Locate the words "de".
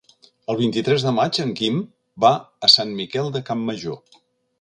1.07-1.11, 3.37-3.43